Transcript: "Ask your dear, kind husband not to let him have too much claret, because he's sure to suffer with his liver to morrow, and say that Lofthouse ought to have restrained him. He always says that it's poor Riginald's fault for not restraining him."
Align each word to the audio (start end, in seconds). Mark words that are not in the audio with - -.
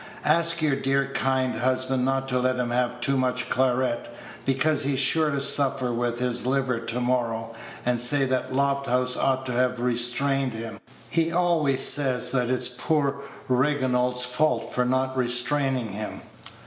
"Ask 0.25 0.63
your 0.63 0.75
dear, 0.75 1.11
kind 1.13 1.53
husband 1.57 2.03
not 2.03 2.27
to 2.29 2.39
let 2.39 2.55
him 2.55 2.71
have 2.71 2.99
too 3.01 3.15
much 3.17 3.51
claret, 3.51 4.09
because 4.45 4.81
he's 4.83 4.99
sure 4.99 5.29
to 5.29 5.39
suffer 5.39 5.93
with 5.93 6.17
his 6.17 6.47
liver 6.47 6.79
to 6.79 6.99
morrow, 6.99 7.53
and 7.85 7.99
say 7.99 8.25
that 8.25 8.51
Lofthouse 8.51 9.15
ought 9.15 9.45
to 9.45 9.51
have 9.51 9.79
restrained 9.79 10.53
him. 10.53 10.79
He 11.11 11.31
always 11.31 11.83
says 11.83 12.31
that 12.31 12.49
it's 12.49 12.67
poor 12.67 13.21
Riginald's 13.47 14.23
fault 14.23 14.73
for 14.73 14.85
not 14.85 15.15
restraining 15.15 15.89
him." 15.89 16.21